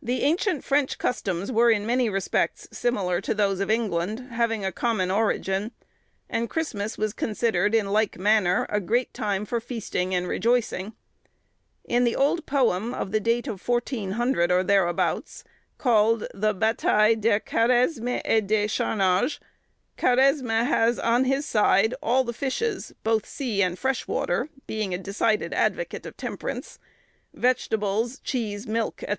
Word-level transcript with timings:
The 0.00 0.22
ancient 0.22 0.64
French 0.64 0.96
customs 0.96 1.52
were 1.52 1.70
in 1.70 1.84
many 1.84 2.08
respects 2.08 2.66
similar 2.72 3.20
to 3.20 3.34
those 3.34 3.60
of 3.60 3.70
England, 3.70 4.30
having 4.30 4.64
a 4.64 4.72
common 4.72 5.10
origin; 5.10 5.72
and 6.30 6.48
Christmas 6.48 6.96
was 6.96 7.12
considered, 7.12 7.74
in 7.74 7.88
like 7.92 8.18
manner, 8.18 8.64
a 8.70 8.80
great 8.80 9.12
time 9.12 9.44
for 9.44 9.60
feasting 9.60 10.14
and 10.14 10.26
rejoicing. 10.26 10.94
In 11.84 12.04
the 12.04 12.16
old 12.16 12.46
poem, 12.46 12.94
of 12.94 13.12
the 13.12 13.20
date 13.20 13.46
of 13.46 13.60
1400, 13.62 14.50
or 14.50 14.62
thereabouts, 14.64 15.44
called 15.76 16.26
the 16.32 16.54
"Bataille 16.54 17.14
de 17.16 17.38
Karesme 17.38 18.22
et 18.24 18.46
de 18.46 18.66
charnage," 18.66 19.40
Karesme 19.98 20.64
has 20.66 20.98
on 20.98 21.24
his 21.24 21.44
side 21.44 21.92
all 22.02 22.24
the 22.24 22.32
fishes, 22.32 22.94
both 23.04 23.26
sea 23.26 23.60
and 23.60 23.78
fresh 23.78 24.08
water—being 24.08 24.94
a 24.94 24.98
decided 24.98 25.52
advocate 25.52 26.06
of 26.06 26.16
temperance—vegetables, 26.16 28.20
cheese, 28.22 28.66
milk, 28.66 29.04
&c. 29.06 29.18